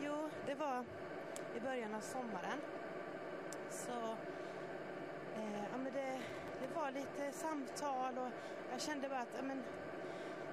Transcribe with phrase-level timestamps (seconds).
[0.00, 0.84] jo, det var
[1.56, 2.60] i början av sommaren.
[3.70, 4.16] Så
[5.36, 6.20] eh, ja, men det,
[6.60, 8.28] det var lite samtal och
[8.70, 9.62] jag kände bara att ja, men,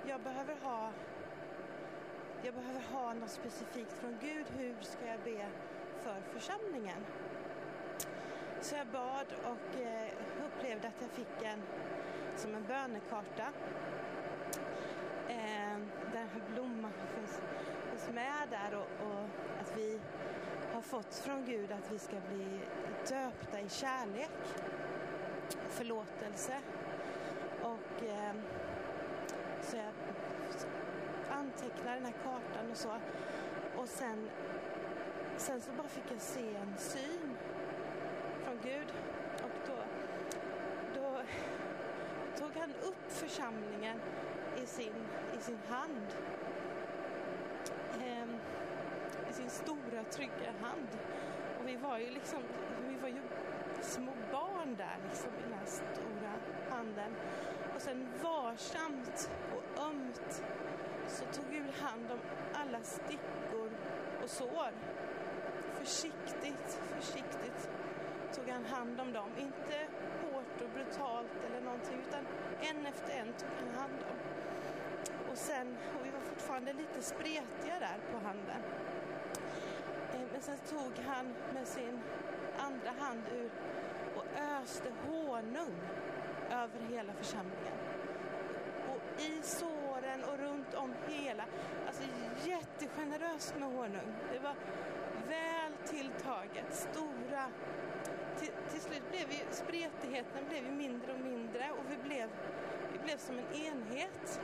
[0.08, 0.92] jag behöver ha
[2.44, 4.46] jag behöver ha något specifikt från Gud.
[4.58, 5.48] Hur ska jag be
[6.04, 7.06] för församlingen?
[8.62, 10.08] Så jag bad och eh,
[10.46, 11.62] upplevde att jag fick en
[12.36, 13.48] som en bönekarta.
[15.28, 15.78] Eh,
[16.14, 17.42] där blomman finns,
[17.90, 19.21] finns med där och, och
[20.92, 22.60] fått från Gud att vi ska bli
[23.10, 24.30] döpta i kärlek,
[25.70, 26.58] förlåtelse.
[27.62, 28.34] Och eh,
[29.62, 29.94] så jag
[31.32, 32.90] antecknade den här kartan och så.
[33.78, 34.30] Och sen,
[35.38, 37.38] sen så bara fick jag se en syn
[38.44, 38.94] från Gud.
[39.44, 39.76] Och då,
[40.96, 41.22] då
[42.40, 44.00] tog han upp församlingen
[44.64, 44.94] i sin,
[45.38, 46.08] i sin hand.
[48.02, 48.38] Ehm,
[49.42, 50.88] sin stora trygga hand.
[51.60, 52.40] Och vi var ju liksom,
[52.88, 53.22] vi var ju
[53.82, 56.34] små barn där liksom i den här stora
[56.70, 57.16] handen.
[57.76, 60.44] Och sen varsamt och ömt
[61.08, 62.20] så tog Gud hand om
[62.54, 63.72] alla stickor
[64.24, 64.72] och sår.
[65.74, 67.70] Försiktigt, försiktigt
[68.36, 69.30] tog han hand om dem.
[69.38, 69.88] Inte
[70.22, 72.26] hårt och brutalt eller någonting utan
[72.62, 74.18] en efter en tog han hand om.
[75.32, 78.62] Och sen, och vi var fortfarande lite spretiga där på handen.
[80.48, 82.00] Men sen tog han med sin
[82.58, 83.52] andra hand ur
[84.16, 84.26] och
[84.62, 85.76] öste honung
[86.52, 87.74] över hela församlingen.
[88.90, 91.44] Och i såren och runt om hela,
[91.88, 92.04] alltså
[92.46, 94.14] jättegeneröst med honung.
[94.34, 94.56] Det var
[95.28, 97.46] väl tilltaget, stora.
[98.40, 102.30] Till, till slut blev ju spretigheten blev ju mindre och mindre och vi blev,
[102.94, 104.42] vi blev som en enhet.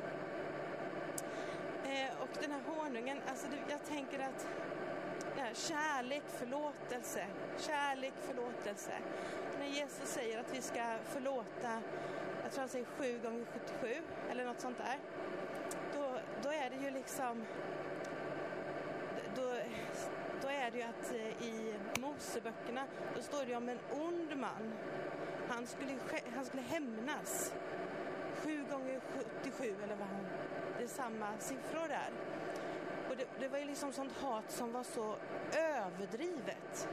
[1.84, 4.48] Eh, och den här honungen, alltså det, jag tänker att
[5.58, 7.26] kärlek, förlåtelse,
[7.58, 8.92] kärlek, förlåtelse.
[9.60, 11.82] När Jesus säger att vi ska förlåta,
[12.44, 13.88] jag tror han säger 7 gånger 77
[14.32, 15.00] eller något sånt där.
[15.94, 17.46] Då, då är det ju liksom,
[19.36, 19.54] då,
[20.42, 22.84] då är det ju att eh, i Moseböckerna,
[23.16, 24.74] då står det om en ond man.
[25.48, 25.94] Han skulle,
[26.36, 27.54] han skulle hämnas.
[28.44, 29.02] 7 gånger
[29.44, 30.28] 77 eller vad han,
[30.78, 32.10] det är samma siffror där.
[33.18, 35.16] Det, det, var ju liksom sånt hat som var så
[35.58, 36.90] överdrivet.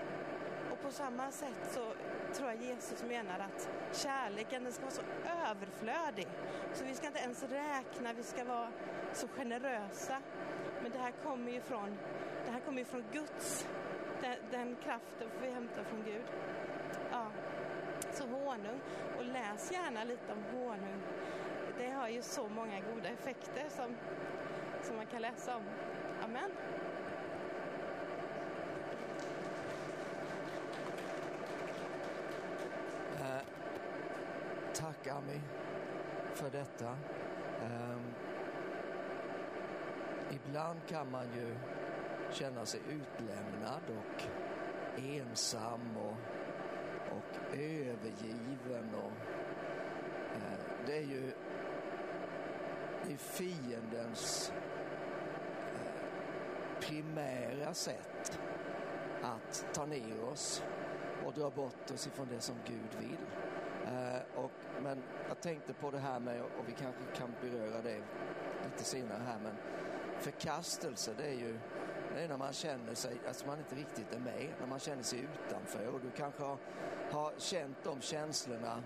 [0.70, 1.92] Och på samma sätt så
[2.34, 5.02] tror jag Jesus menar att kärleken den ska vara så
[5.50, 6.28] överflödig.
[6.74, 8.68] Så vi ska inte ens räkna, vi ska vara
[9.12, 10.20] så generösa.
[10.82, 11.98] Men det här kommer ju från,
[12.44, 13.66] det här kommer ju från Guds,
[14.20, 16.24] den, den kraften får vi hämta från Gud.
[17.10, 17.26] Ja.
[18.12, 18.80] Så honung,
[19.18, 21.02] och läs gärna lite om honung.
[21.78, 23.96] Det har ju så många goda effekter som,
[24.82, 25.62] som man kan läsa om.
[26.24, 26.50] Amen.
[33.20, 33.42] Eh,
[34.74, 35.40] tack Ami
[36.34, 36.96] för detta.
[37.62, 37.98] Eh,
[40.30, 41.56] ibland kan man ju
[42.30, 44.22] känna sig utlämnad och
[44.96, 46.16] ensam och,
[47.16, 48.94] och övergiven.
[48.94, 49.12] Och,
[50.36, 51.32] eh, det är ju
[53.08, 54.52] i fiendens
[56.86, 58.38] primära sätt
[59.22, 60.62] att ta ner oss
[61.26, 63.26] och dra bort oss ifrån det som Gud vill.
[63.86, 64.50] Eh, och,
[64.82, 68.02] men jag tänkte på det här med, och vi kanske kan beröra det
[68.64, 69.54] lite senare här, men
[70.18, 71.58] förkastelse det är ju
[72.14, 75.02] det är när man känner sig, alltså man inte riktigt är med, när man känner
[75.02, 76.58] sig utanför och du kanske har,
[77.10, 78.82] har känt de känslorna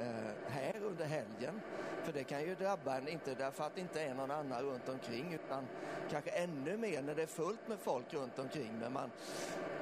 [0.00, 1.60] eh, här under helgen.
[2.06, 4.88] För det kan ju drabba en, inte därför att det inte är någon annan runt
[4.88, 5.66] omkring utan
[6.10, 9.10] kanske ännu mer när det är fullt med folk runt omkring men man,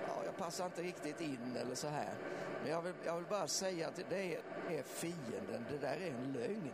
[0.07, 2.15] ja, jag passar inte riktigt in eller så här.
[2.62, 4.41] Men jag vill, jag vill bara säga att det är,
[4.71, 6.73] är fienden, det där är en lögn.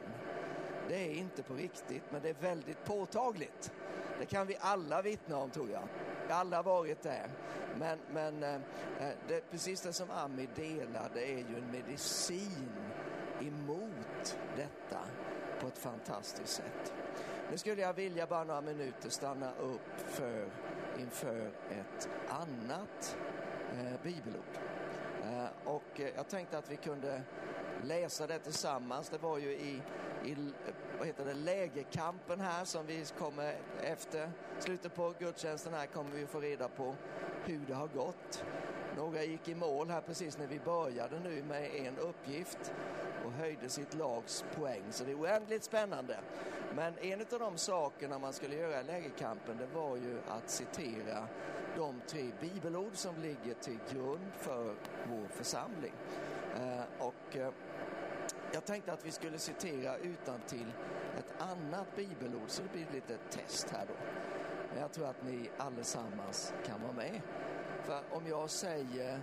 [0.88, 3.72] Det är inte på riktigt men det är väldigt påtagligt.
[4.18, 5.82] Det kan vi alla vittna om tror jag.
[6.28, 7.30] Alla har varit där.
[7.78, 12.70] Men, men eh, eh, det, precis det som Ami delar, det är ju en medicin
[13.40, 15.00] emot detta
[15.60, 16.92] på ett fantastiskt sätt.
[17.50, 20.46] Nu skulle jag vilja bara några minuter stanna upp för
[20.98, 23.16] inför ett annat
[23.72, 24.58] eh, bibelord.
[25.24, 27.22] Eh, och eh, jag tänkte att vi kunde
[27.82, 29.08] läsa det tillsammans.
[29.08, 29.82] Det var ju i,
[30.24, 30.52] i
[30.98, 36.26] vad heter det, lägerkampen här som vi kommer efter slutet på gudstjänsten här kommer vi
[36.26, 36.94] få reda på
[37.44, 38.44] hur det har gått.
[38.96, 42.72] Några gick i mål här precis när vi började nu med en uppgift
[43.24, 44.82] och höjde sitt lags poäng.
[44.90, 46.20] Så det är oändligt spännande.
[46.74, 51.28] Men en av de sakerna man skulle göra i lägerkampen det var ju att citera
[51.76, 54.74] de tre bibelord som ligger till grund för
[55.10, 55.92] vår församling.
[56.56, 57.52] Eh, och eh,
[58.52, 60.72] jag tänkte att vi skulle citera utan till
[61.18, 63.94] ett annat bibelord så det blir lite test här då.
[64.72, 67.20] Men jag tror att ni allesammans kan vara med
[67.90, 69.20] träffa om jag säger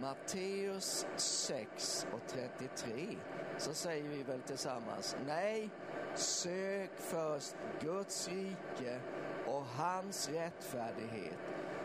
[0.00, 3.16] Matteus 6 och 33
[3.58, 5.70] så säger vi väl tillsammans nej,
[6.14, 9.00] sök först Guds rike
[9.46, 11.38] och hans rättfärdighet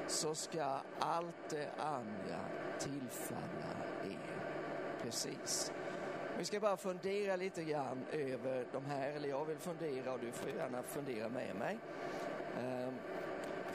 [0.08, 2.40] så ska allt det andra
[2.80, 4.52] tillfalla er.
[5.02, 5.72] Precis.
[6.38, 10.32] Vi ska bara fundera lite grann över de här, eller jag vill fundera och du
[10.32, 11.80] får gärna fundera med mig.
[12.60, 12.94] Ehm,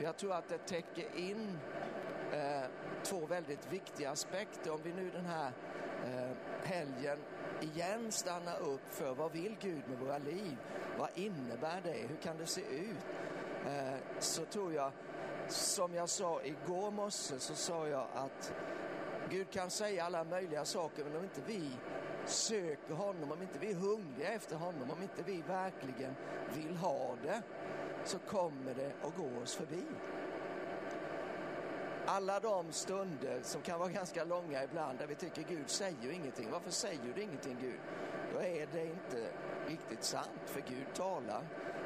[0.01, 1.59] för jag tror att det täcker in
[2.33, 2.69] eh,
[3.03, 4.73] två väldigt viktiga aspekter.
[4.73, 5.53] Om vi nu den här
[6.05, 7.19] eh, helgen
[7.61, 10.57] igen stannar upp för vad vill Gud med våra liv?
[10.99, 12.07] Vad innebär det?
[12.09, 12.97] Hur kan det se ut?
[13.67, 14.93] Eh, så tror jag,
[15.49, 18.53] som jag sa igår morse, så sa jag att
[19.31, 21.71] Gud kan säga alla möjliga saker, men om inte vi
[22.25, 26.15] söker honom, om inte vi är hungriga efter honom, om inte vi verkligen
[26.55, 27.43] vill ha det,
[28.05, 29.85] så kommer det att gå oss förbi.
[32.13, 36.51] Alla de stunder som kan vara ganska långa ibland där vi tycker Gud säger ingenting.
[36.51, 37.81] Varför säger du ingenting Gud?
[38.33, 39.31] Då är det inte
[39.67, 41.43] riktigt sant för Gud talar.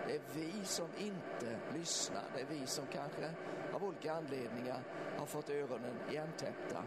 [0.06, 2.22] Det är vi som inte lyssnar.
[2.34, 3.30] Det är vi som kanske
[3.72, 4.82] av olika anledningar
[5.18, 6.84] har fått öronen igentäppta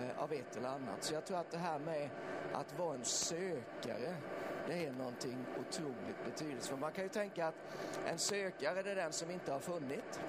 [0.00, 1.02] eh, av ett eller annat.
[1.04, 2.10] Så jag tror att det här med
[2.52, 4.16] att vara en sökare
[4.66, 6.80] det är någonting otroligt betydelsefullt.
[6.80, 7.54] Man kan ju tänka att
[8.06, 10.20] en sökare det är den som inte har funnit.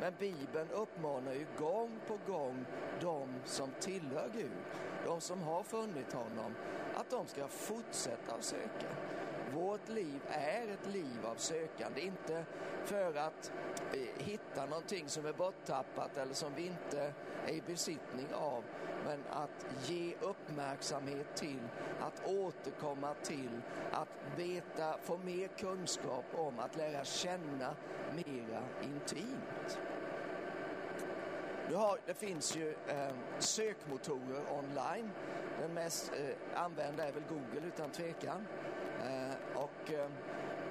[0.00, 2.64] Men Bibeln uppmanar ju gång på gång
[3.00, 4.50] de som tillhör Gud,
[5.06, 6.54] de som har funnit honom,
[6.94, 8.88] att de ska fortsätta söka.
[9.56, 12.44] Vårt liv är ett liv av sökande, inte
[12.84, 13.52] för att
[13.92, 17.12] eh, hitta någonting som är borttappat eller som vi inte
[17.46, 18.64] är i besittning av,
[19.04, 21.68] men att ge uppmärksamhet till,
[22.00, 23.60] att återkomma till,
[23.92, 27.76] att veta, få mer kunskap om, att lära känna
[28.14, 29.78] mera intimt.
[31.68, 35.10] Du har, det finns ju eh, sökmotorer online.
[35.60, 38.46] Den mest eh, använda är väl Google utan tvekan.
[39.86, 40.08] Och, eh,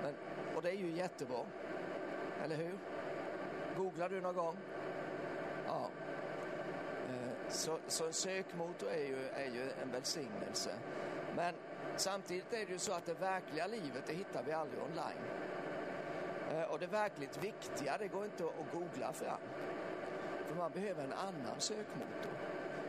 [0.04, 0.14] men,
[0.56, 1.40] och det är ju jättebra.
[2.44, 2.78] Eller hur?
[3.78, 4.58] Googlar du någon gång?
[5.68, 5.90] Ja.
[7.10, 10.70] Eh, så, så en sökmotor är ju, är ju en välsignelse.
[11.36, 11.56] Men
[11.96, 15.26] samtidigt är det ju så att det verkliga livet det hittar vi aldrig online.
[16.52, 19.42] Eh, och det verkligt viktiga det går inte att googla fram.
[20.48, 22.32] För man behöver en annan sökmotor.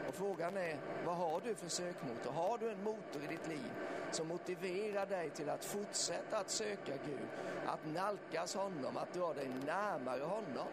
[0.08, 2.30] Och frågan är, vad har du för sökmotor?
[2.32, 3.72] Har du en motor i ditt liv
[4.10, 7.28] som motiverar dig till att fortsätta att söka Gud,
[7.66, 10.68] att nalkas honom, att dra dig närmare honom?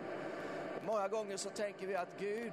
[0.86, 2.52] Många gånger så tänker vi att Gud,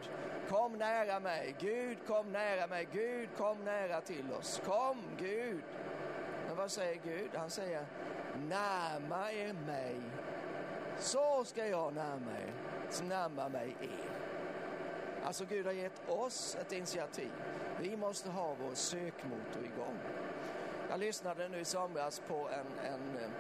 [0.49, 5.63] kom nära mig, Gud kom nära mig, Gud kom nära till oss, kom Gud.
[6.47, 7.31] Men vad säger Gud?
[7.35, 7.87] Han säger,
[8.49, 10.01] närma er mig,
[10.99, 12.53] så ska jag närma er,
[13.09, 14.20] närma mig er.
[15.25, 17.31] Alltså Gud har gett oss ett initiativ.
[17.81, 19.99] Vi måste ha vår sökmotor igång.
[20.91, 23.31] Jag lyssnade nu i somras på en, en, eh,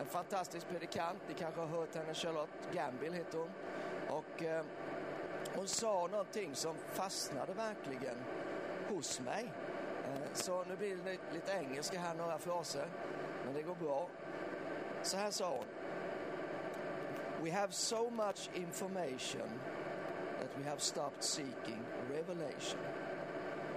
[0.00, 1.18] en fantastisk predikant.
[1.28, 3.50] Ni kanske har hört henne, Charlotte Gambill heter hon.
[4.08, 4.64] Och eh,
[5.54, 8.16] hon sa någonting som fastnade verkligen
[8.88, 9.52] hos mig.
[10.04, 12.86] Eh, så nu blir det lite engelska här, några fraser.
[13.44, 14.08] Men det går bra.
[15.02, 15.64] Så här sa hon.
[17.44, 19.60] We have so much information
[20.58, 22.80] we have stopped seeking revelation.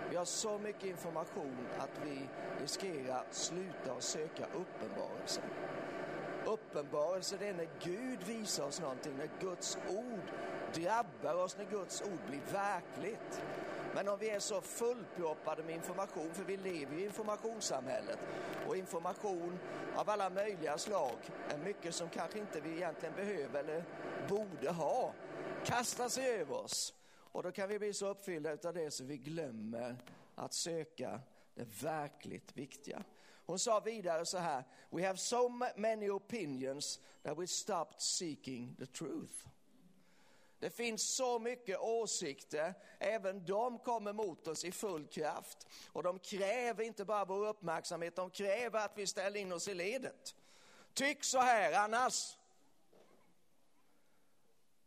[0.09, 2.29] Vi har så mycket information att vi
[2.61, 5.41] riskerar sluta att söka uppenbarelse.
[6.45, 10.31] Uppenbarelse det är när Gud visar oss någonting, när Guds ord
[10.73, 13.41] drabbar oss, när Guds ord blir verkligt.
[13.95, 18.19] Men om vi är så fullproppade med information, för vi lever i informationssamhället
[18.67, 19.59] och information
[19.95, 21.15] av alla möjliga slag
[21.49, 23.83] är mycket som kanske inte vi egentligen behöver eller
[24.29, 25.13] borde ha,
[25.65, 26.93] kastar sig över oss.
[27.13, 29.97] Och då kan vi bli så uppfyllda av det så vi glömmer
[30.35, 31.21] att söka
[31.55, 33.03] det verkligt viktiga.
[33.45, 38.85] Hon sa vidare så här, we have so many opinions that we stopped seeking the
[38.85, 39.47] truth.
[40.59, 45.67] Det finns så mycket åsikter, även de kommer mot oss i full kraft.
[45.87, 49.73] Och de kräver inte bara vår uppmärksamhet, de kräver att vi ställer in oss i
[49.73, 50.35] ledet.
[50.93, 52.37] Tyck så här annars.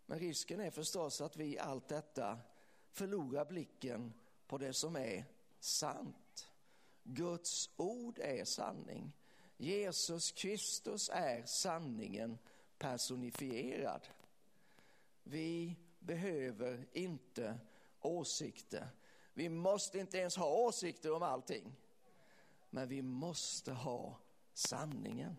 [0.06, 2.38] Men risken är förstås att vi i allt detta
[2.90, 4.12] förlorar blicken
[4.46, 5.24] på det som är
[5.60, 6.48] sant.
[7.02, 9.12] Guds ord är sanning.
[9.56, 12.38] Jesus Kristus är sanningen
[12.78, 14.08] personifierad.
[15.22, 17.58] Vi behöver inte
[18.00, 18.88] åsikter.
[19.32, 21.76] Vi måste inte ens ha åsikter om allting.
[22.70, 24.18] Men vi måste ha
[24.52, 25.36] sanningen.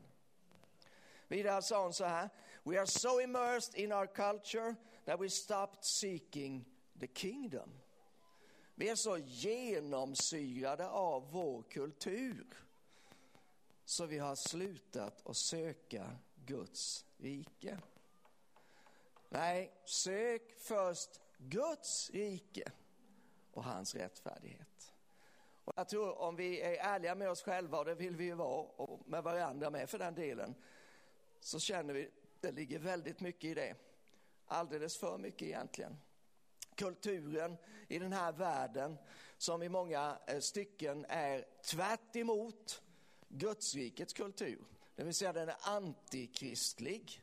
[1.28, 2.30] Vidare sa hon så här.
[2.68, 6.66] We are so immersed in our culture that we stopped seeking
[7.00, 7.70] the kingdom.
[8.76, 12.48] Vi är så genomsyrade av vår kultur
[13.86, 17.78] så vi har slutat att söka Guds rike.
[19.30, 22.72] Nej, sök först Guds rike
[23.52, 24.94] och hans rättfärdighet.
[25.66, 28.34] Och jag tror om vi är ärliga med oss själva, och det vill vi ju
[28.34, 30.56] vara, och med varandra med för den delen,
[31.40, 32.12] så känner vi
[32.46, 33.76] det ligger väldigt mycket i det.
[34.46, 35.98] Alldeles för mycket egentligen.
[36.76, 38.98] Kulturen i den här världen
[39.38, 42.82] som i många eh, stycken är tvärt emot
[43.28, 47.22] Gudsrikets kultur, det vill säga den är antikristlig.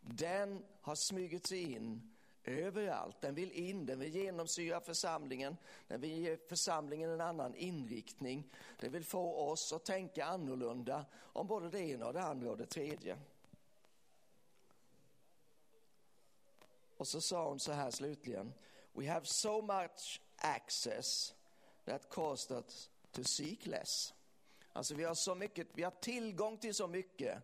[0.00, 2.12] Den har smugit sig in
[2.44, 3.20] överallt.
[3.20, 5.56] Den vill in, den vill genomsyra församlingen,
[5.88, 8.52] den vill ge församlingen en annan inriktning.
[8.80, 12.56] Den vill få oss att tänka annorlunda om både det ena och det andra och
[12.56, 13.16] det tredje.
[17.02, 18.54] Och så sa hon så här slutligen.
[18.92, 21.34] We have so much access
[21.84, 24.14] that caused us to seek less.
[24.72, 27.42] Alltså vi har så mycket, vi har tillgång till så mycket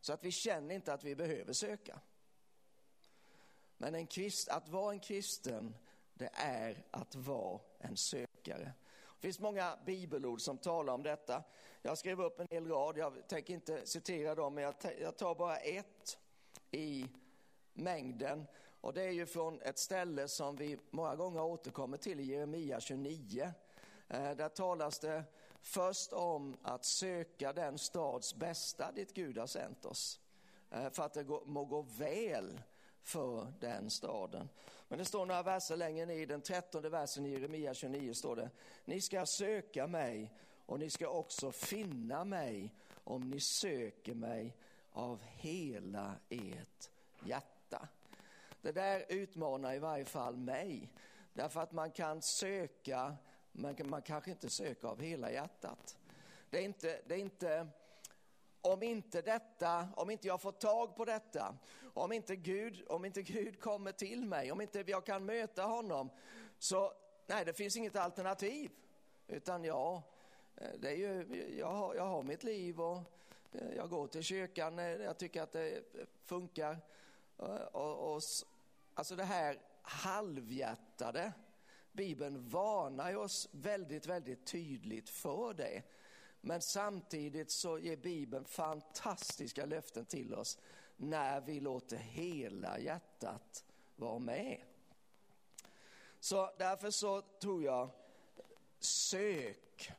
[0.00, 2.00] så att vi känner inte att vi behöver söka.
[3.76, 5.74] Men en krist, att vara en kristen,
[6.14, 8.72] det är att vara en sökare.
[9.14, 11.42] Det finns många bibelord som talar om detta.
[11.82, 15.56] Jag skrev upp en hel rad, jag tänker inte citera dem, men jag tar bara
[15.56, 16.18] ett
[16.70, 17.06] i
[17.72, 18.46] mängden.
[18.82, 22.80] Och det är ju från ett ställe som vi många gånger återkommer till i Jeremia
[22.80, 23.52] 29.
[24.08, 25.24] Eh, där talas det
[25.60, 30.20] först om att söka den stads bästa dit Gud har sänt oss.
[30.70, 32.60] Eh, för att det må gå väl
[33.02, 34.48] för den staden.
[34.88, 38.36] Men det står några verser längre ner, i den trettonde versen i Jeremia 29 står
[38.36, 38.50] det,
[38.84, 40.32] ni ska söka mig
[40.66, 42.74] och ni ska också finna mig
[43.04, 44.56] om ni söker mig
[44.92, 46.90] av hela ert
[47.24, 47.88] hjärta.
[48.62, 50.92] Det där utmanar i varje fall mig,
[51.32, 53.16] därför att man kan söka,
[53.52, 55.98] men man kanske inte söker av hela hjärtat.
[56.50, 57.68] Det är inte, det är inte
[58.60, 61.56] om inte detta, om inte jag får tag på detta,
[61.94, 66.10] om inte Gud, om inte Gud kommer till mig, om inte jag kan möta honom,
[66.58, 66.92] så
[67.26, 68.70] nej, det finns inget alternativ.
[69.26, 70.02] Utan ja,
[70.56, 71.26] eh, det är ju,
[71.58, 72.96] jag, har, jag har mitt liv och
[73.52, 75.82] eh, jag går till kyrkan, när jag tycker att det
[76.24, 76.78] funkar.
[77.72, 78.22] Och, och,
[78.94, 81.32] alltså det här halvhjärtade,
[81.92, 85.82] Bibeln varnar oss väldigt, väldigt tydligt för det.
[86.40, 90.58] Men samtidigt så ger Bibeln fantastiska löften till oss
[90.96, 93.64] när vi låter hela hjärtat
[93.96, 94.62] vara med.
[96.20, 97.90] Så därför så tror jag,
[98.78, 99.92] sök,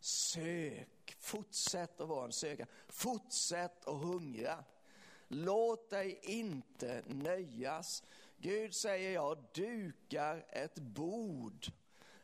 [0.00, 4.64] sök, fortsätt att vara en sökare, fortsätt att hungra.
[5.32, 8.02] Låt dig inte nöjas.
[8.36, 11.66] Gud säger jag dukar ett bord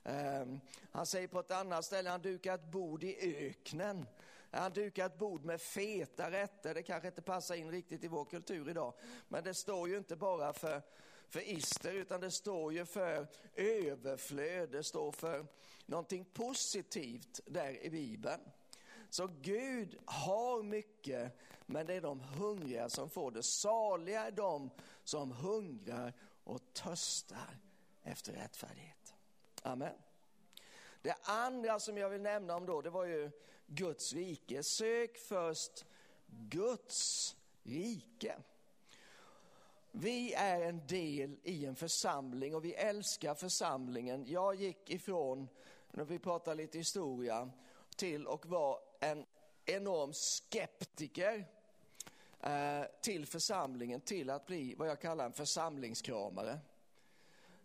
[0.05, 0.61] ehm,
[0.91, 4.07] han säger på ett annat ställe, han dukar ett bord i öknen.
[4.51, 6.75] Han dukar ett bord med feta rätter.
[6.75, 8.95] Det kanske inte passar in riktigt i vår kultur idag.
[9.29, 10.83] Men det står ju inte bara för,
[11.29, 14.71] för ister, utan det står ju för överflöd.
[14.71, 15.47] Det står för
[15.87, 18.41] någonting positivt där i Bibeln.
[19.11, 23.43] Så Gud har mycket, men det är de hungriga som får det.
[23.43, 24.71] Saliga är de
[25.05, 26.13] som hungrar
[26.45, 27.59] och törstar
[28.03, 29.15] efter rättfärdighet.
[29.63, 29.95] Amen.
[31.03, 33.31] Det andra som jag vill nämna om då, det var ju
[33.67, 34.63] Guds rike.
[34.63, 35.85] Sök först
[36.27, 38.37] Guds rike.
[39.93, 44.25] Vi är en del i en församling och vi älskar församlingen.
[44.27, 45.49] Jag gick ifrån,
[45.91, 47.51] när vi pratar lite historia,
[47.97, 49.27] till att vara en
[49.65, 51.47] enorm skeptiker
[52.47, 56.59] Eh, till församlingen, till att bli vad jag kallar en församlingskramare.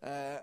[0.02, 0.40] Eh,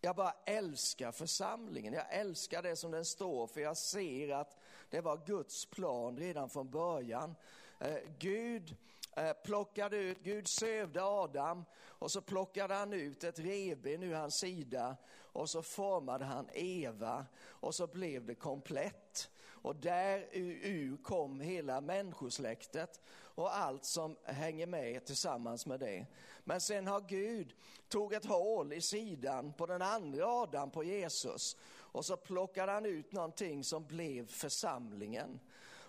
[0.00, 1.92] jag bara älskar församlingen.
[1.92, 3.60] Jag älskar det som den står för.
[3.60, 4.58] Jag ser att
[4.90, 7.34] det var Guds plan redan från början.
[7.78, 8.76] Eh, Gud
[9.16, 14.34] eh, plockade ut, Gud sövde Adam och så plockade han ut ett revben ur hans
[14.34, 19.30] sida och så formade han Eva och så blev det komplett.
[19.62, 23.00] Och där ur kom hela människosläktet
[23.34, 26.06] och allt som hänger med tillsammans med det.
[26.44, 27.54] Men sen har Gud
[27.88, 31.56] tog ett hål i sidan på den andra Adam, på Jesus.
[31.92, 35.40] Och så plockade han ut någonting som blev församlingen.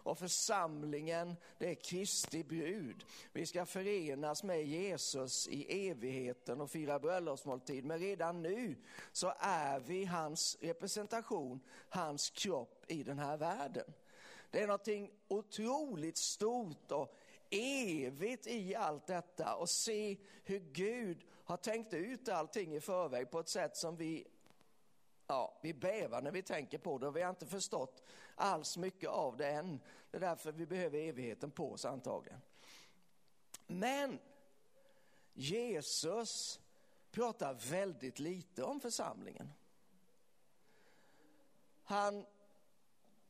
[0.04, 3.06] Och församlingen, det är Kristi brud.
[3.34, 7.86] Vi ska förenas med Jesus i evigheten och fira bröllopsmåltid.
[7.86, 8.76] Men redan nu
[9.12, 13.94] så är vi hans representation, hans kropp i den här världen.
[14.52, 17.16] Det är någonting otroligt stort och
[17.50, 23.40] evigt i allt detta och se hur Gud har tänkt ut allting i förväg på
[23.40, 24.28] ett sätt som vi
[25.32, 28.04] ja, vi bävar när vi tänker på det och vi har inte förstått
[28.36, 29.80] alls mycket av det än.
[30.12, 32.42] Det är därför vi behöver evigheten på oss antagligen.
[33.68, 34.20] Men
[35.34, 36.60] Jesus
[37.12, 39.54] pratar väldigt lite om församlingen.
[41.84, 42.26] Han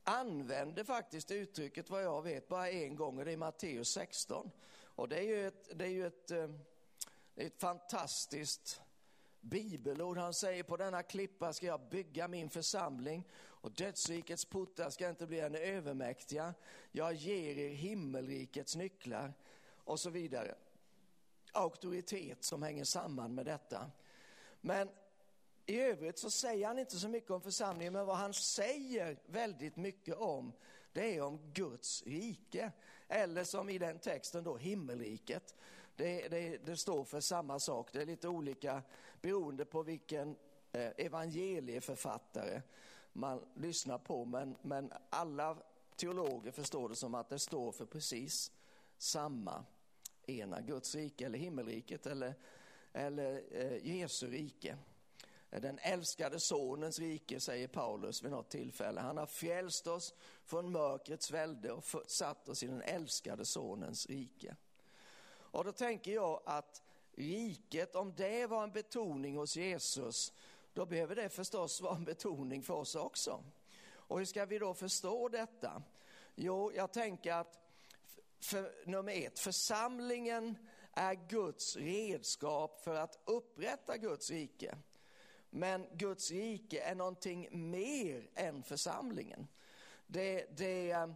[0.04, 4.50] använder faktiskt uttrycket vad jag vet bara en gång och det är Matteus 16.
[4.74, 6.50] Och det är ju ett, det är ju ett, eh,
[7.34, 8.80] ett fantastiskt
[9.42, 10.18] bibelord.
[10.18, 13.24] Han säger på denna klippa ska jag bygga min församling
[13.62, 16.54] och dödsrikets portar ska inte bli en övermäktiga.
[16.92, 19.34] Jag ger er himmelrikets nycklar
[19.84, 20.54] och så vidare.
[21.52, 23.90] Auktoritet som hänger samman med detta.
[24.60, 24.88] Men
[25.66, 29.76] i övrigt så säger han inte så mycket om församlingen, men vad han säger väldigt
[29.76, 30.52] mycket om,
[30.92, 32.72] det är om Guds rike.
[33.08, 35.54] Eller som i den texten då, himmelriket.
[35.96, 38.82] Det, det, det står för samma sak, det är lite olika
[39.20, 40.36] beroende på vilken
[40.72, 42.62] eh, evangelieförfattare
[43.12, 45.56] man lyssnar på, men, men alla
[45.96, 48.52] teologer förstår det som att det står för precis
[48.98, 49.64] samma
[50.26, 52.34] ena, Guds rike eller himmelriket eller,
[52.92, 54.76] eller eh, Jesu rike.
[55.50, 59.00] Den älskade sonens rike, säger Paulus vid något tillfälle.
[59.00, 64.56] Han har frälst oss från mörkrets välde och satt oss i den älskade sonens rike.
[65.52, 66.82] Och då tänker jag att
[67.14, 70.32] riket, om det var en betoning hos Jesus,
[70.72, 73.44] då behöver det förstås vara en betoning för oss också.
[73.84, 75.82] Och hur ska vi då förstå detta?
[76.34, 77.58] Jo, jag tänker att
[78.40, 80.56] för, nummer ett, församlingen
[80.92, 84.76] är Guds redskap för att upprätta Guds rike.
[85.50, 89.48] Men Guds rike är någonting mer än församlingen.
[90.06, 91.08] Det, det, eh,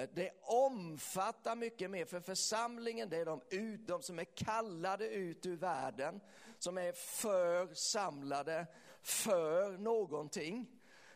[0.00, 5.08] Eh, det omfattar mycket mer, för församlingen det är de, ut, de som är kallade
[5.08, 6.20] ut ur världen,
[6.58, 8.66] som är församlade
[9.02, 10.66] för någonting.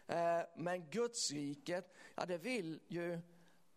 [0.06, 3.20] Eh, men Guds riket, ja det vill ju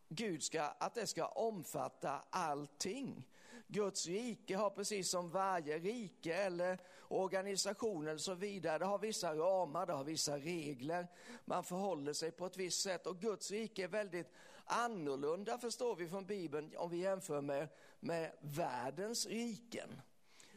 [0.10, 3.28] Gud ska, att det ska omfatta allting.
[3.68, 9.36] Guds rike har precis som varje rike eller organisation eller så vidare, det har vissa
[9.36, 11.08] ramar, det har vissa regler.
[11.46, 14.32] Man förhåller sig på ett visst sätt och Guds rike är väldigt
[14.68, 20.02] annorlunda förstår vi från Bibeln om vi jämför med, med världens riken.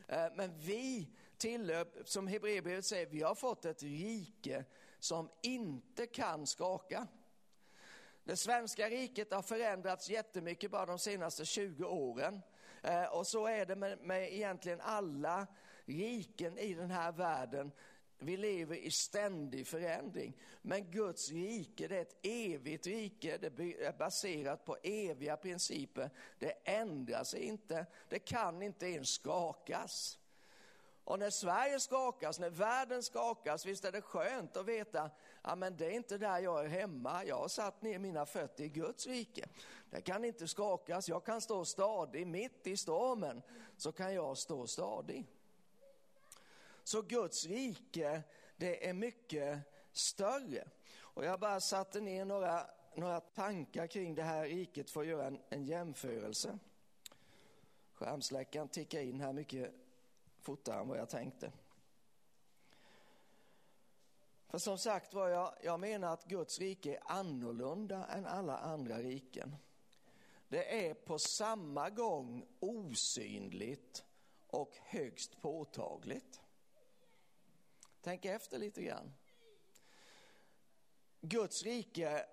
[0.09, 4.65] Eh, men vi tillhör, som Hebreerbrevet säger, vi har fått ett rike
[4.99, 7.07] som inte kan skaka.
[8.25, 12.43] Det svenska riket har förändrats jättemycket bara de senaste 20 åren.
[12.83, 15.47] Eh, och så är det med, med egentligen alla
[15.85, 17.73] riken i den här världen.
[18.23, 20.37] Vi lever i ständig förändring.
[20.63, 23.47] Men Guds rike det är ett evigt rike, det
[23.87, 26.11] är baserat på eviga principer.
[26.39, 30.19] Det ändrar sig inte, det kan inte ens skakas.
[31.05, 35.11] Och när Sverige skakas, när världen skakas, visst är det skönt att veta,
[35.43, 38.65] ja men det är inte där jag är hemma, jag har satt ner mina fötter
[38.65, 39.49] i Guds rike.
[39.91, 43.43] Det kan inte skakas, jag kan stå stadig mitt i stormen,
[43.77, 45.27] så kan jag stå stadig.
[46.85, 48.23] Så Guds rike,
[48.57, 49.59] det är mycket
[49.93, 50.69] större.
[50.99, 52.67] Och jag bara satte ner några,
[52.97, 56.59] några tankar kring det här riket för att göra en, en jämförelse.
[57.93, 59.75] Skärmsläckaren tickar in här mycket
[60.41, 61.53] fortare än vad jag tänkte.
[64.49, 68.99] För som sagt var, jag, jag menar att Guds rike är annorlunda än alla andra
[68.99, 69.57] riken.
[70.49, 74.05] Det är på samma gång osynligt
[74.47, 76.40] och högst påtagligt.
[78.03, 79.15] Tänk efter lite grann.
[81.21, 82.27] Guds rike,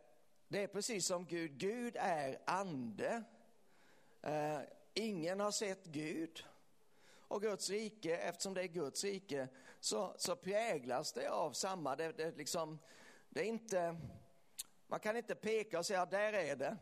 [0.47, 1.58] det är precis som Gud.
[1.58, 3.23] Gud är ande.
[4.21, 4.60] Eh,
[4.93, 6.45] ingen har sett Gud.
[7.27, 9.47] Och Guds rike, eftersom det är Guds rike,
[9.80, 12.80] så, så präglas det av samma, det, det, liksom,
[13.30, 13.97] det är inte,
[14.88, 16.77] man kan inte peka och säga där är det.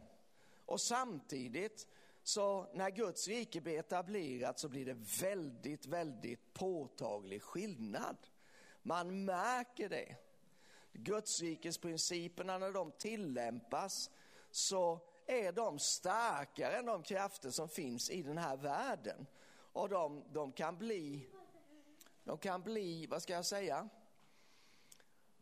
[0.66, 1.88] Och samtidigt
[2.24, 8.18] så när Guds rike blir etablerat så blir det väldigt, väldigt påtaglig skillnad.
[8.88, 10.16] Man märker det.
[10.94, 14.10] Gudsrikesprinciperna, när de tillämpas
[14.52, 19.28] så är de starkare än de krafter som finns i den här världen.
[19.52, 21.28] Och de, de kan bli,
[22.24, 23.90] de kan bli, vad ska jag säga?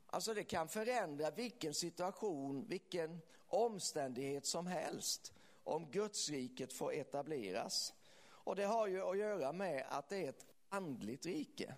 [0.05, 7.93] Alltså det kan förändra vilken situation, vilken omständighet som helst om Gudsriket får etableras.
[8.25, 11.75] Och det har ju att göra med att det är ett andligt rike.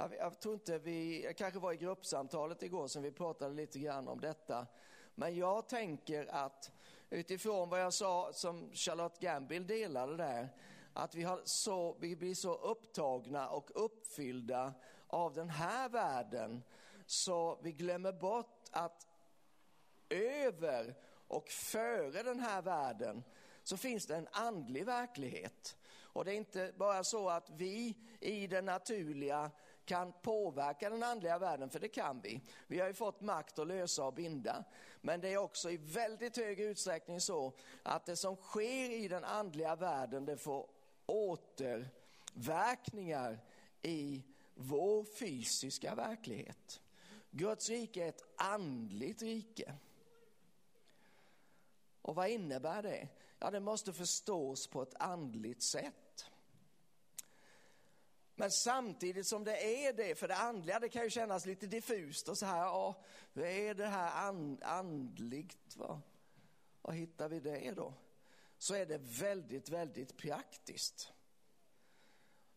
[0.00, 3.78] Jag, jag tror inte vi, jag kanske var i gruppsamtalet igår som vi pratade lite
[3.78, 4.66] grann om detta.
[5.14, 6.70] Men jag tänker att
[7.10, 10.48] utifrån vad jag sa som Charlotte Gambill delade där,
[10.92, 14.74] att vi, har så, vi blir så upptagna och uppfyllda
[15.06, 16.62] av den här världen
[17.06, 19.06] så vi glömmer bort att
[20.08, 20.94] över
[21.28, 23.24] och före den här världen
[23.62, 25.76] så finns det en andlig verklighet.
[26.12, 29.50] Och det är inte bara så att vi i det naturliga
[29.84, 32.40] kan påverka den andliga världen, för det kan vi.
[32.66, 34.64] Vi har ju fått makt att lösa och binda.
[35.00, 39.24] Men det är också i väldigt hög utsträckning så att det som sker i den
[39.24, 40.66] andliga världen, det får
[41.06, 43.38] återverkningar
[43.82, 44.22] i
[44.54, 46.80] vår fysiska verklighet.
[47.30, 49.74] Guds rike är ett andligt rike.
[52.02, 53.08] Och vad innebär det?
[53.38, 56.30] Ja, det måste förstås på ett andligt sätt.
[58.40, 62.28] Men samtidigt som det är det, för det andliga det kan ju kännas lite diffust
[62.28, 65.76] och så här, ja, hur är det här and, andligt?
[65.76, 66.00] Va?
[66.82, 67.94] Var hittar vi det då?
[68.58, 71.12] Så är det väldigt, väldigt praktiskt.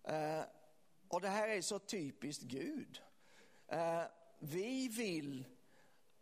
[0.03, 0.41] Eh,
[1.07, 3.01] och det här är så typiskt Gud.
[3.67, 4.03] Eh,
[4.39, 5.45] vi vill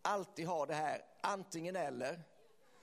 [0.02, 2.24] alltid ha det här antingen eller.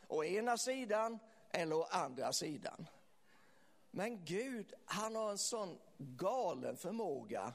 [0.09, 1.19] Å ena sidan
[1.51, 2.89] eller å andra sidan.
[3.91, 7.53] Men Gud, han har en sån galen förmåga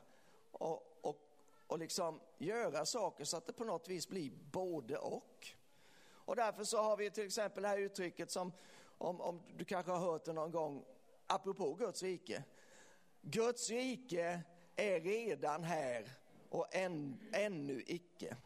[0.52, 1.18] och, och,
[1.68, 5.48] och liksom göra saker så att det på något vis blir både och.
[6.26, 8.52] Och därför så har vi till exempel det här uttrycket som,
[8.98, 10.86] om, om du kanske har hört det någon gång,
[11.28, 12.44] apropå Guds rike.
[13.22, 14.42] Guds rike
[14.76, 16.10] är redan här
[16.50, 18.38] och än, ännu icke.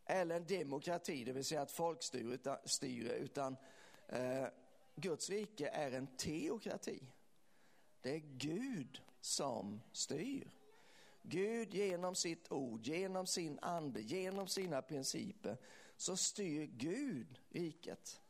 [0.06, 3.56] eller en demokrati, det vill säga ett folkstyre, utan
[4.08, 4.46] eh,
[4.94, 7.02] Guds rike är en teokrati.
[8.00, 10.50] Det är Gud som styr.
[11.22, 15.56] Gud genom sitt ord, genom sin ande, genom sina principer
[15.96, 18.20] så styr Gud riket.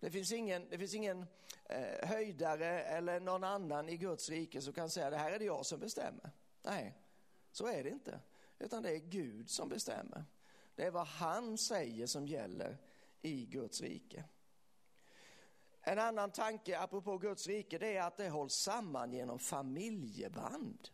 [0.00, 1.26] Det finns ingen, det finns ingen
[1.64, 5.44] eh, höjdare eller någon annan i Guds rike som kan säga det här är det
[5.44, 6.30] jag som bestämmer.
[6.62, 6.98] Nej,
[7.52, 8.20] så är det inte.
[8.58, 10.24] Utan det är Gud som bestämmer.
[10.74, 12.78] Det är vad han säger som gäller
[13.22, 14.24] i Guds rike.
[15.80, 20.88] En annan tanke apropå Guds rike det är att det hålls samman genom familjeband.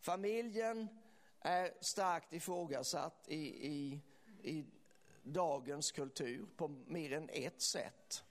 [0.00, 0.88] Familjen
[1.40, 4.00] är starkt ifrågasatt i, i,
[4.42, 4.64] i
[5.24, 8.24] dagens kultur på mer än ett sätt.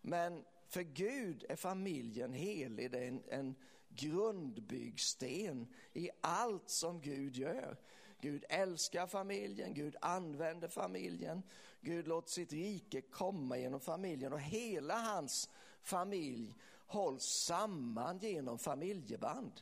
[0.00, 3.54] Men för Gud är familjen helig, det är en, en
[3.88, 7.76] grundbyggsten i allt som Gud gör.
[8.20, 11.42] Gud älskar familjen, Gud använder familjen,
[11.80, 15.50] Gud låter sitt rike komma genom familjen och hela hans
[15.82, 16.54] familj
[16.86, 19.52] hålls samman genom familjeband.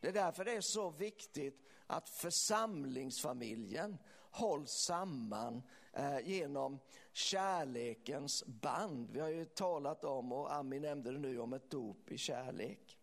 [0.00, 3.98] Det är därför det är så viktigt att församlingsfamiljen
[4.34, 6.78] hålls samman eh, genom
[7.12, 9.10] kärlekens band.
[9.10, 12.98] Vi har ju talat om, och Ami nämnde det nu, om ett dop i kärlek.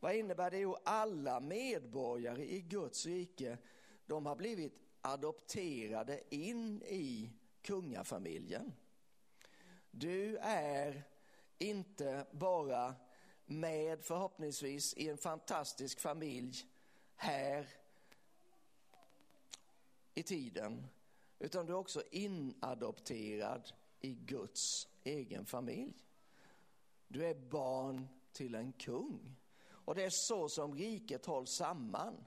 [0.00, 0.58] Vad innebär det?
[0.58, 3.58] Jo, alla medborgare i Guds rike,
[4.06, 8.72] de har blivit adopterade in i kungafamiljen.
[9.90, 11.02] Du är
[11.58, 12.94] inte bara
[13.46, 16.56] med förhoppningsvis i en fantastisk familj
[17.16, 17.66] här
[20.16, 20.86] i tiden,
[21.38, 25.94] utan du är också inadopterad i Guds egen familj.
[27.08, 29.36] Du är barn till en kung.
[29.68, 32.24] Och det är så som riket hålls samman.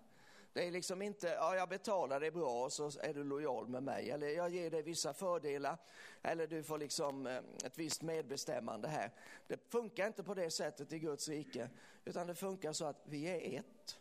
[0.54, 4.12] Det är liksom inte, ja jag betalar dig bra så är du lojal med mig.
[4.12, 5.78] Eller jag ger dig vissa fördelar.
[6.22, 9.12] Eller du får liksom eh, ett visst medbestämmande här.
[9.48, 11.70] Det funkar inte på det sättet i Guds rike.
[12.06, 14.00] Utan det funkar så att vi är ett.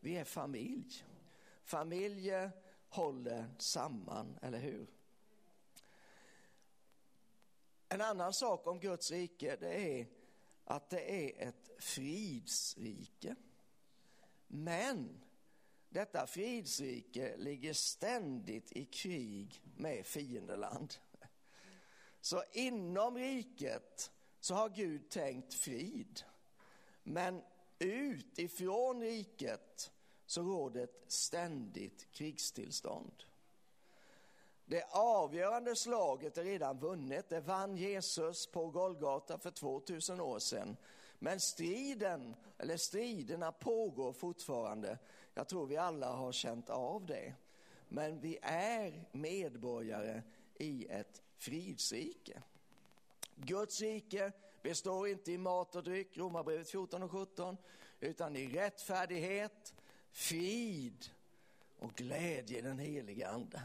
[0.00, 1.04] Vi är familj.
[1.64, 2.50] Familjer
[2.90, 4.86] håller samman, eller hur?
[7.88, 10.06] En annan sak om Guds rike det är
[10.64, 13.36] att det är ett fridsrike.
[14.46, 15.20] Men
[15.88, 20.94] detta fridsrike ligger ständigt i krig med fiendeland.
[22.20, 26.22] Så inom riket så har Gud tänkt frid.
[27.02, 27.42] Men
[27.78, 29.92] utifrån riket
[30.30, 33.24] så råder ett ständigt krigstillstånd.
[34.64, 37.28] Det avgörande slaget är redan vunnet.
[37.28, 40.76] Det vann Jesus på Golgata för 2000 år sedan.
[41.18, 44.98] Men striden, eller striderna pågår fortfarande.
[45.34, 47.34] Jag tror vi alla har känt av det.
[47.88, 50.22] Men vi är medborgare
[50.58, 52.42] i ett fridsrike.
[53.34, 57.56] Guds rike består inte i mat och dryck, Romarbrevet 14 och 17,
[58.00, 59.74] utan i rättfärdighet,
[60.12, 61.10] frid
[61.78, 63.62] och glädje i den heliga Ande.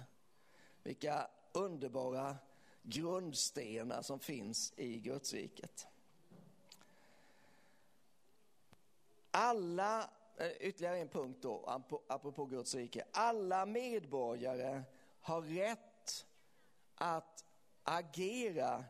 [0.84, 2.38] Vilka underbara
[2.84, 5.88] grundstenar som finns i Gudsriket.
[9.32, 13.04] Alla, eh, ytterligare en punkt då, apropå Guds rike.
[13.12, 14.84] Alla medborgare
[15.22, 16.26] har rätt
[16.96, 17.46] att
[17.84, 18.86] agera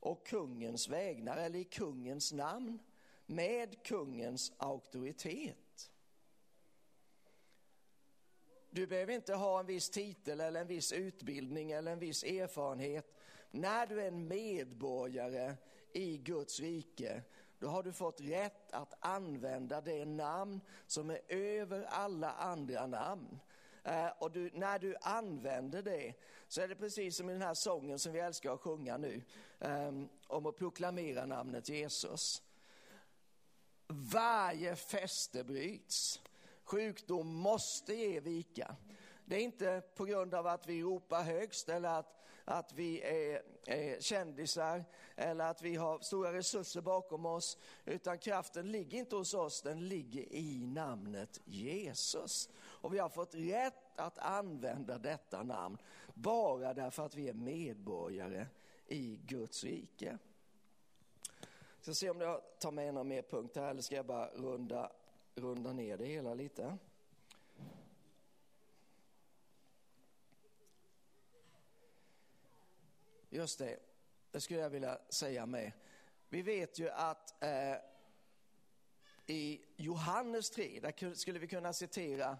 [0.00, 2.78] och kungens vägnar eller i kungens namn
[3.26, 5.56] med kungens auktoritet.
[8.70, 13.14] Du behöver inte ha en viss titel eller en viss utbildning eller en viss erfarenhet.
[13.50, 15.54] När du är en medborgare
[15.92, 17.22] i Guds rike,
[17.58, 23.40] då har du fått rätt att använda det namn som är över alla andra namn.
[23.84, 26.14] Eh, och du, när du använder det
[26.48, 29.22] så är det precis som i den här sången som vi älskar att sjunga nu,
[29.60, 32.42] ehm, om att proklamera namnet Jesus.
[33.86, 36.20] Varje fäste bryts.
[36.68, 38.76] Sjukdom måste ge vika.
[39.24, 43.42] Det är inte på grund av att vi ropar högst eller att, att vi är,
[43.66, 44.84] är kändisar
[45.16, 47.58] eller att vi har stora resurser bakom oss.
[47.84, 52.50] Utan kraften ligger inte hos oss, den ligger i namnet Jesus.
[52.56, 55.78] Och vi har fått rätt att använda detta namn
[56.14, 58.46] bara därför att vi är medborgare
[58.86, 60.18] i Guds rike.
[61.76, 64.28] Jag ska se om jag tar med någon mer punkt här eller ska jag bara
[64.28, 64.92] runda,
[65.38, 66.78] runda ner det hela lite.
[73.30, 73.78] Just det,
[74.30, 75.72] det skulle jag vilja säga med.
[76.28, 77.76] Vi vet ju att eh,
[79.26, 82.38] i Johannes 3, där skulle vi kunna citera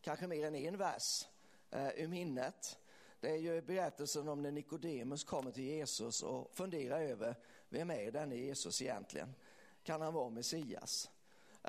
[0.00, 1.28] kanske mer än en vers
[1.70, 2.78] eh, ur minnet.
[3.20, 7.34] Det är ju berättelsen om när Nikodemus kommer till Jesus och funderar över
[7.68, 9.34] vem är denne Jesus egentligen?
[9.82, 11.10] Kan han vara Messias?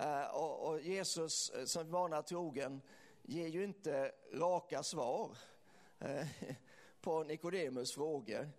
[0.02, 2.82] Eh, och, och Jesus eh, som vana trogen
[3.22, 5.38] ger ju inte raka svar
[6.00, 6.28] eh,
[7.02, 8.50] på Nikodemus frågor.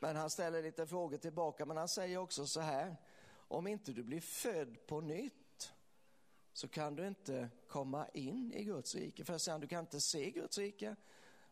[0.00, 2.96] Men han ställer lite frågor tillbaka, men han säger också så här,
[3.32, 5.72] om inte du blir född på nytt
[6.52, 9.24] så kan du inte komma in i Guds rike.
[9.24, 10.96] För sen, du kan inte se Guds rike,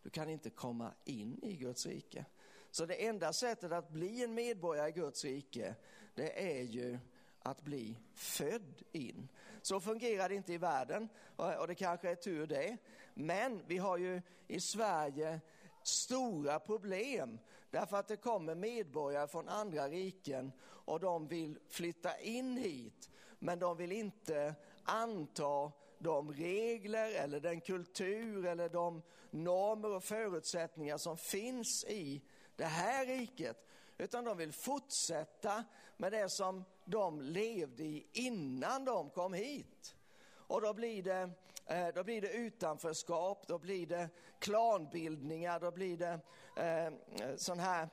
[0.02, 2.24] du kan inte komma in i Guds rike.
[2.70, 5.74] Så det enda sättet att bli en medborgare i Guds rike,
[6.14, 6.98] det är ju
[7.42, 9.29] att bli född in.
[9.62, 12.76] Så fungerar det inte i världen och det kanske är tur det.
[13.14, 15.40] Men vi har ju i Sverige
[15.83, 17.38] stora problem
[17.70, 23.59] därför att det kommer medborgare från andra riken och de vill flytta in hit men
[23.59, 31.16] de vill inte anta de regler eller den kultur eller de normer och förutsättningar som
[31.16, 32.22] finns i
[32.57, 33.66] det här riket.
[33.98, 35.64] Utan de vill fortsätta
[35.96, 39.96] med det som de levde i innan de kom hit.
[40.33, 41.31] Och då blir det,
[41.66, 46.20] eh, då blir det utanförskap, då blir det klanbildningar, då blir det
[46.57, 46.92] eh, eh
[47.37, 47.88] sån här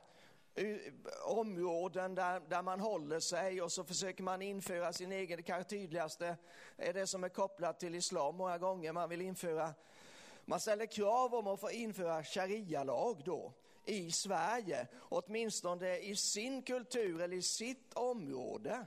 [0.54, 0.76] eh,
[1.24, 5.70] områden där, där man håller sig och så försöker man införa sin egen, det kanske
[5.70, 6.36] tydligaste
[6.76, 8.92] är det som är kopplat till islam många gånger.
[8.92, 9.74] Man vill införa,
[10.44, 13.52] man ställer krav om att få införa sharia-lag då
[13.88, 18.86] i Sverige, åtminstone i sin kultur eller i sitt område.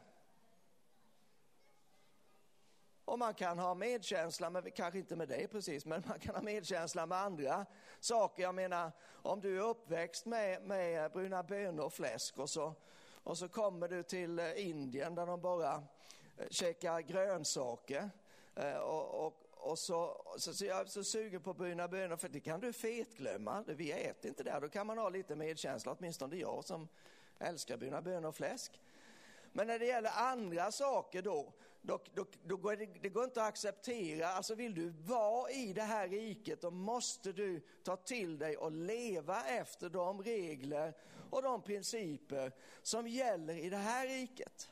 [3.05, 6.41] Och man kan ha medkänsla, med, kanske inte med dig precis, men man kan ha
[6.41, 7.65] medkänsla med andra
[7.99, 8.43] saker.
[8.43, 12.75] Jag menar, om du är uppväxt med, med bruna bönor och fläsk och så,
[13.23, 15.73] och så kommer du till eh, Indien där de bara
[16.37, 18.09] eh, käkar grönsaker
[18.55, 22.17] eh, och, och, och så, så, så jag är så sugen på att bruna bönor
[22.17, 23.63] för det kan du fetglömma.
[23.67, 24.61] Vi äter inte där.
[24.61, 26.87] Då kan man ha lite medkänsla, åtminstone jag som
[27.39, 28.81] älskar bruna bönor och fläsk.
[29.53, 33.41] Men när det gäller andra saker då, då, då, då går det, det, går inte
[33.41, 34.27] att acceptera.
[34.27, 38.71] Alltså vill du vara i det här riket, då måste du ta till dig och
[38.71, 40.93] leva efter de regler
[41.29, 44.71] och de principer som gäller i det här riket.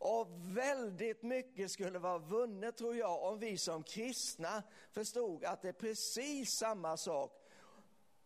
[0.00, 5.68] Och väldigt mycket skulle vara vunnet tror jag om vi som kristna förstod att det
[5.68, 7.42] är precis samma sak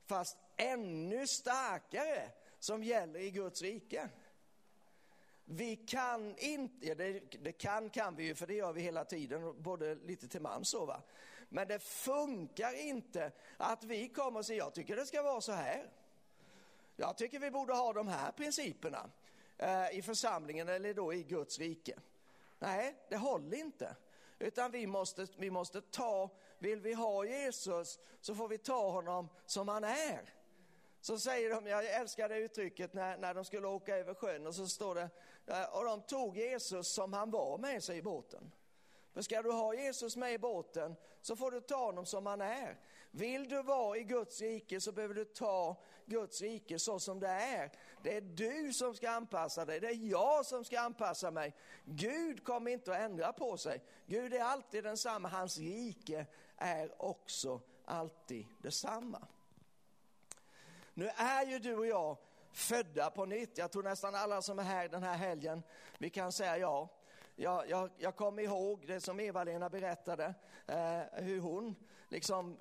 [0.07, 4.09] fast ännu starkare som gäller i Guds rike.
[5.45, 9.05] Vi kan inte, ja det, det, kan kan vi ju för det gör vi hela
[9.05, 11.03] tiden, både lite till mans så va.
[11.49, 15.53] Men det funkar inte att vi kommer och säger, jag tycker det ska vara så
[15.53, 15.91] här.
[16.97, 19.11] Jag tycker vi borde ha de här principerna
[19.59, 21.99] Eh, i församlingen eller då i Guds rike.
[22.59, 23.97] Nej, det håller inte.
[24.39, 29.29] Utan vi måste, vi måste ta, vill vi ha Jesus så får vi ta honom
[29.47, 30.35] som han är.
[31.01, 34.55] Så säger de, jag älskar det uttrycket när, när de skulle åka över sjön och
[34.55, 35.09] så står det,
[35.47, 38.53] eh, och de tog Jesus som han var med sig i båten.
[39.13, 42.41] För ska du ha Jesus med i båten så får du ta honom som han
[42.41, 42.79] är.
[43.11, 47.29] Vill du vara i Guds rike så behöver du ta Guds rike så som det
[47.29, 47.73] är.
[48.05, 51.55] Det är du som ska anpassa dig, det är jag som ska anpassa mig.
[51.85, 53.83] Gud kommer inte att ändra på sig.
[54.07, 59.27] Gud är alltid densamma, hans rike är också alltid detsamma.
[60.95, 62.17] Nu är ju du och jag
[62.53, 63.59] födda på nytt.
[63.59, 65.63] Jag tror nästan alla som är här den här helgen,
[65.99, 66.89] vi kan säga ja.
[67.37, 70.35] Jag, jag, jag kommer ihåg det som Eva-Lena berättade,
[70.67, 71.77] eh, hur hon
[72.09, 72.57] liksom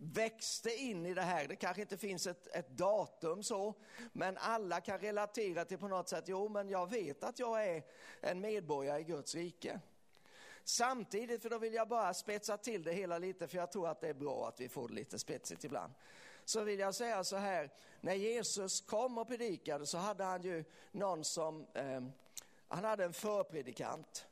[0.00, 1.48] växte in i det här.
[1.48, 3.74] Det kanske inte finns ett, ett, datum så,
[4.12, 7.84] men alla kan relatera till på något sätt, jo men jag vet att jag är
[8.20, 9.80] en medborgare i Guds rike.
[10.64, 14.00] Samtidigt, för då vill jag bara spetsa till det hela lite, för jag tror att
[14.00, 15.92] det är bra att vi får det lite spetsigt ibland
[16.48, 17.70] så vill jag säga så här,
[18.00, 22.02] när Jesus kom och predikade så hade han ju någon som, eh,
[22.68, 24.26] han hade en förpredikant,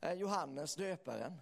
[0.00, 1.40] eh, Johannes döparen.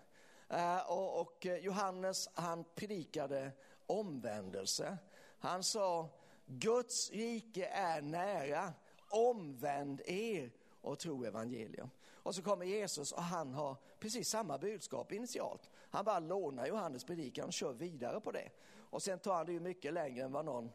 [0.49, 3.53] Eh, och, eh, Johannes han predikade
[3.87, 4.99] omvändelse.
[5.39, 6.09] Han sa,
[6.47, 8.73] Guds rike är nära,
[9.11, 11.91] omvänd er och tro evangelium.
[12.25, 15.71] Och så kommer Jesus och han har precis samma budskap initialt.
[15.91, 18.51] Han bara lånar Johannes predikan och kör vidare på det.
[18.91, 20.73] Och sen tar han det ju mycket längre än vad någon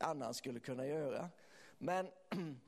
[0.00, 1.30] annan skulle kunna göra.
[1.78, 2.10] Men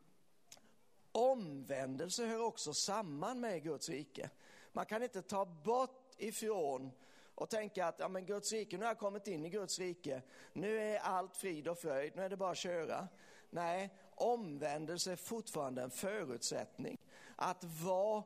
[1.12, 4.30] omvändelse hör också samman med Guds rike.
[4.72, 6.92] Man kan inte ta bort ifrån
[7.34, 10.22] och tänka att ja, men Guds rike, nu har jag kommit in i Guds rike,
[10.52, 13.08] nu är allt frid och fröjd, nu är det bara att köra.
[13.50, 16.98] Nej, omvändelse är fortfarande en förutsättning.
[17.36, 18.22] Att vara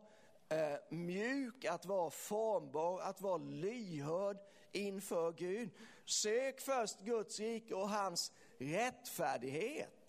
[0.49, 4.39] eh, mjuk, att vara formbar, att vara lyhörd
[4.73, 5.71] inför Gud.
[6.05, 10.00] Sök först Guds rike och hans rättfärdighet.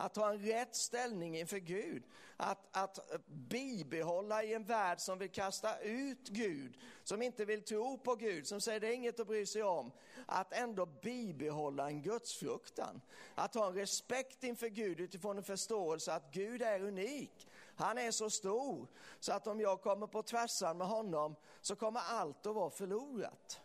[0.00, 2.02] Att ha en rätt ställning inför Gud.
[2.36, 7.98] Att, att bibehålla i en värld som vill kasta ut Gud, som inte vill tro
[7.98, 9.92] på Gud, som säger det är inget att bry sig om.
[10.26, 13.00] Att ändå bibehålla en gudsfruktan.
[13.34, 17.48] Att ha en respekt inför Gud utifrån en förståelse att Gud är unik.
[17.76, 18.88] Han är så stor
[19.20, 23.60] så att om jag kommer på tvärsan med honom så kommer allt att vara förlorat.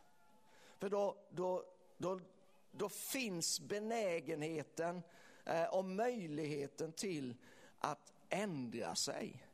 [0.80, 1.64] För då, då,
[1.98, 2.20] då,
[2.72, 5.02] då finns benägenheten
[5.46, 7.36] eh, möjligheten till
[7.80, 9.48] att ändra sig,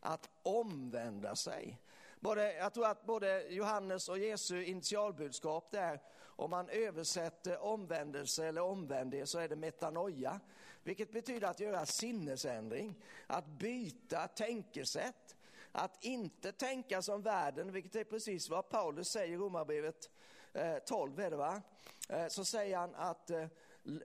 [0.00, 1.78] att omvända sig.
[2.20, 8.62] Både, jag tror att både Johannes och Jesu initialbudskap där, om man översätter omvändelse eller
[8.62, 10.40] omvändelse så är det metanoia,
[10.82, 12.94] vilket betyder att göra sinnesändring,
[13.26, 15.36] att byta tänkesätt,
[15.72, 20.10] att inte tänka som världen, vilket är precis vad Paulus säger i Romarbrevet
[20.52, 21.62] eh, 12 är det va?
[22.08, 23.46] Eh, så säger han att eh,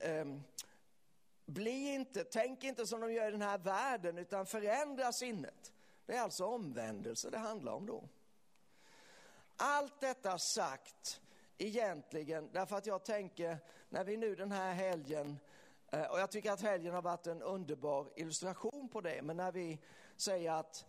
[0.01, 0.43] ehm,
[1.47, 5.73] bli inte, tänk inte som de gör i den här världen utan förändra sinnet.
[6.05, 8.03] Det är alltså omvändelse det handlar om då.
[9.57, 11.21] Allt detta sagt
[11.57, 13.57] egentligen därför att jag tänker
[13.89, 15.39] när vi nu den här helgen
[15.91, 19.51] eh, och jag tycker att helgen har varit en underbar illustration på det, men när
[19.51, 19.79] vi
[20.17, 20.85] säger att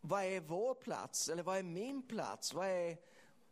[0.00, 2.54] vad är vår plats eller vad är min plats?
[2.54, 2.96] Vad är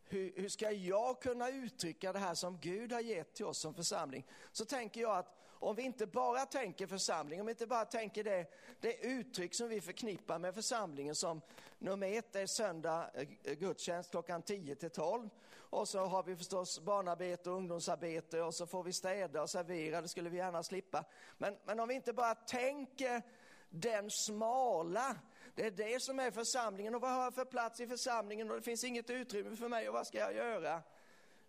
[0.04, 3.74] hur, hur ska jag kunna uttrycka det här som Gud har gett till oss som
[3.74, 4.26] församling?
[4.52, 5.36] Så tänker jag att
[5.66, 8.46] om vi inte bara tänker församling, om vi inte bara tänker det,
[8.80, 11.40] det uttryck som vi förknippar med församlingen som
[11.78, 16.36] nummer ett är söndag eh, eh, gudstjänst klockan 10 till 12 och så har vi
[16.36, 20.62] förstås barnarbete och ungdomsarbete och så får vi städa och servera, det skulle vi gärna
[20.62, 21.04] slippa.
[21.38, 23.22] Men, men om vi inte bara tänker
[23.70, 25.16] den smala,
[25.54, 28.56] Det är det som är församlingen och vad har jag för plats i församlingen och
[28.56, 30.82] det finns inget utrymme för mig och vad ska jag göra?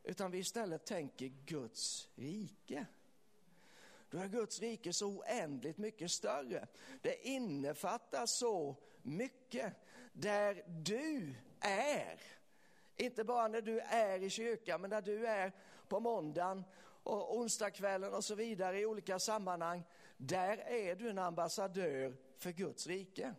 [0.03, 2.86] Utan vi istället tänker Guds rike.
[4.10, 6.68] Då är Guds rike så oändligt mycket större.
[7.01, 9.74] Det innefattar så mycket
[10.14, 12.22] där du är.
[12.95, 15.51] Inte bara när du är i kyrkan, men när du är
[15.88, 16.64] på måndagen
[17.03, 19.84] och onsdagskvällen och så vidare i olika sammanhang.
[20.18, 23.34] Där är du en ambassadör för Guds rike.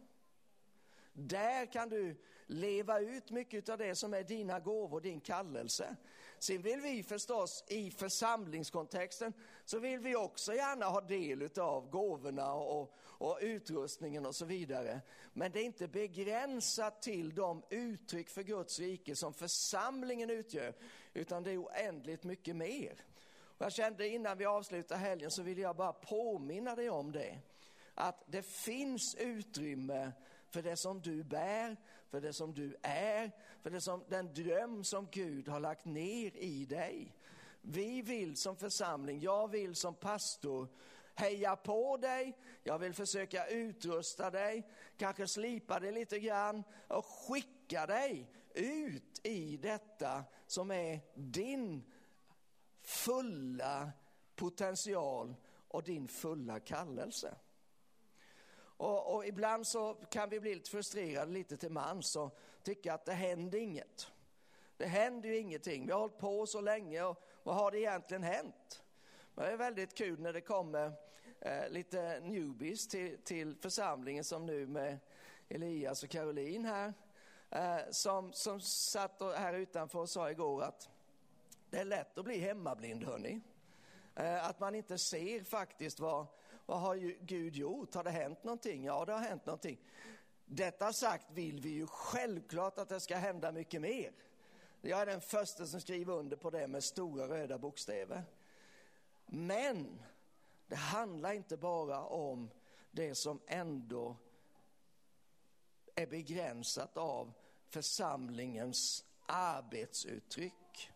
[1.12, 2.16] Där kan du
[2.46, 5.96] leva ut mycket av det som är dina gåvor, din kallelse.
[6.38, 9.32] Sen vill vi förstås i församlingskontexten
[9.68, 15.00] så vill vi också gärna ha del av gåvorna och, och utrustningen och så vidare.
[15.32, 20.74] Men det är inte begränsat till de uttryck för Guds rike som församlingen utgör,
[21.14, 23.04] utan det är oändligt mycket mer.
[23.30, 27.38] Och jag kände innan vi avslutar helgen så vill jag bara påminna dig om det.
[27.94, 30.12] Att det finns utrymme
[30.50, 31.76] för det som du bär,
[32.10, 33.30] för det som du är,
[33.62, 37.14] för det som, den dröm som Gud har lagt ner i dig.
[37.70, 40.68] Vi vill som församling, jag vill som pastor
[41.14, 47.86] heja på dig, jag vill försöka utrusta dig, kanske slipa dig lite grann och skicka
[47.86, 51.92] dig ut i detta som är din
[52.82, 53.90] fulla
[54.36, 55.34] potential
[55.68, 57.34] och din fulla kallelse.
[58.58, 63.04] Och, och, ibland så kan vi bli lite frustrerade lite till mans och tycka att
[63.04, 64.10] det händer inget.
[64.76, 65.86] Det händer ju ingenting.
[65.86, 68.82] Vi har hållit på så länge och vad har det egentligen hänt?
[69.34, 70.92] Men det är väldigt kul när det kommer
[71.40, 74.98] eh, lite newbies till, till församlingen som nu med
[75.48, 76.94] Elias och Caroline här.
[77.50, 80.88] Eh, som, som satt här utanför och sa igår att
[81.70, 83.40] det är lätt att bli hemmablind hörni.
[84.14, 86.26] Eh, att man inte ser faktiskt vad,
[86.66, 87.94] vad har Gud gjort?
[87.94, 88.84] Har det hänt någonting?
[88.84, 89.78] Ja, det har hänt någonting.
[90.44, 94.12] Detta sagt vill vi ju självklart att det ska hända mycket mer.
[94.80, 98.24] Jag är den första som skriver under på det med stora röda bokstäver.
[99.26, 100.02] Men
[100.66, 102.50] det handlar inte bara om
[102.90, 104.16] det som ändå
[105.94, 107.32] är begränsat av
[107.68, 110.90] församlingens arbetsuttryck.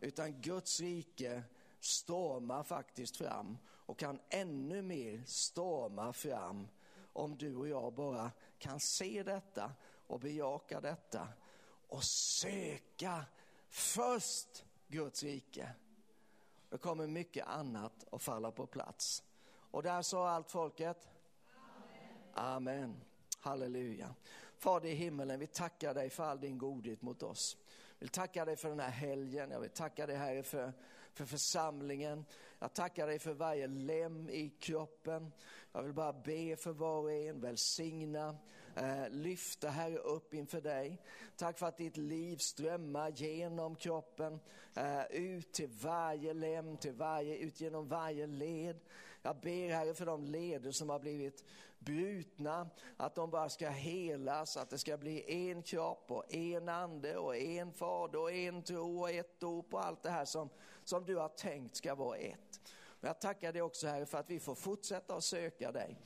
[0.00, 1.42] Utan Guds rike
[1.80, 6.68] stormar faktiskt fram och kan ännu mer storma fram
[7.12, 9.72] om du och jag bara kan se detta
[10.06, 11.28] och bejaka detta
[11.96, 13.24] och söka
[13.68, 15.70] först Guds rike.
[16.70, 19.22] Då kommer mycket annat att falla på plats.
[19.70, 21.08] Och där sa allt folket?
[22.34, 22.56] Amen.
[22.56, 23.00] Amen.
[23.40, 24.14] Halleluja.
[24.58, 27.56] Fader i himmelen, vi tackar dig för all din godhet mot oss.
[27.98, 29.50] Jag vill tacka dig för den här helgen.
[29.50, 30.72] Jag vill tacka dig Herre för,
[31.12, 32.24] för församlingen.
[32.58, 35.32] Jag tackar dig för varje lem i kroppen.
[35.72, 38.36] Jag vill bara be för var och en, välsigna,
[38.76, 41.02] eh, lyfta Herre upp inför dig.
[41.36, 44.40] Tack för att ditt liv strömmar genom kroppen,
[44.76, 48.80] eh, ut till varje lem, till varje, ut genom varje led.
[49.22, 51.44] Jag ber Herre för de leder som har blivit
[51.78, 57.16] brutna, att de bara ska helas, att det ska bli en kropp och en ande
[57.16, 60.48] och en fader och en tro och ett dop och allt det här som,
[60.84, 62.60] som du har tänkt ska vara ett.
[63.00, 65.96] Men jag tackar dig också Herre för att vi får fortsätta att söka dig.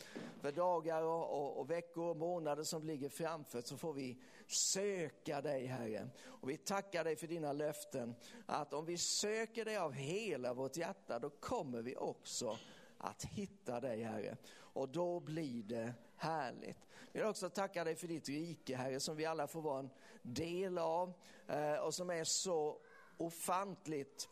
[0.40, 5.40] För dagar och, och, och, veckor och månader som ligger framför så får vi söka
[5.40, 6.08] dig Herre.
[6.24, 8.14] Och vi tackar dig för dina löften
[8.46, 12.58] att om vi söker dig av hela vårt hjärta då kommer vi också
[12.98, 14.36] att hitta dig Herre.
[14.56, 16.88] Och då blir det härligt.
[17.12, 19.90] Vi vill också tacka dig för ditt rike Herre som vi alla får vara en
[20.22, 21.12] del av
[21.48, 22.80] eh, och som är så
[23.16, 24.28] ofantligt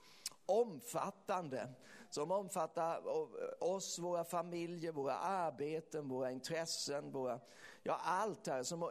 [0.46, 1.68] omfattande
[2.10, 7.40] som omfattar eh, oss, våra familjer, våra arbeten, våra intressen, våra,
[7.82, 8.90] ja allt här som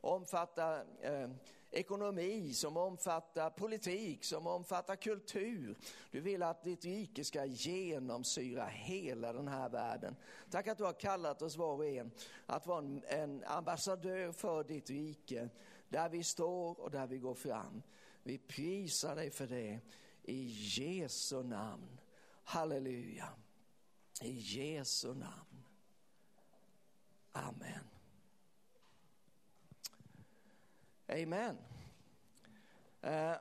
[0.00, 1.30] omfattar eh,
[1.72, 5.78] ekonomi, som omfattar politik, som omfattar kultur.
[6.10, 10.16] Du vill att ditt rike ska genomsyra hela den här världen.
[10.50, 12.10] Tack att du har kallat oss var och en
[12.46, 15.48] att vara en, en ambassadör för ditt rike,
[15.88, 17.82] där vi står och där vi går fram.
[18.22, 19.80] Vi prisar dig för det
[20.22, 20.46] i
[20.78, 21.98] Jesu namn.
[22.44, 23.28] Halleluja.
[24.22, 25.64] I Jesu namn.
[27.34, 27.84] Amen.
[31.10, 31.58] Amen.
[33.02, 33.36] Uh,